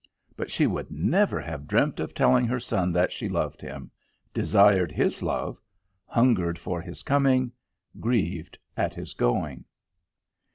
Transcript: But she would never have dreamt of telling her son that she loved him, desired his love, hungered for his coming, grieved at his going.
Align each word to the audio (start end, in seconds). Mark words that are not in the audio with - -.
But 0.35 0.49
she 0.49 0.65
would 0.65 0.89
never 0.89 1.39
have 1.39 1.67
dreamt 1.67 1.99
of 1.99 2.15
telling 2.15 2.47
her 2.47 2.59
son 2.59 2.91
that 2.93 3.11
she 3.11 3.29
loved 3.29 3.61
him, 3.61 3.91
desired 4.33 4.91
his 4.91 5.21
love, 5.21 5.61
hungered 6.07 6.57
for 6.57 6.81
his 6.81 7.03
coming, 7.03 7.51
grieved 7.99 8.57
at 8.75 8.95
his 8.95 9.13
going. 9.13 9.63